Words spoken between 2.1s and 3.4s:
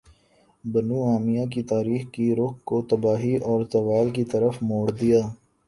کے رخ کو تباہی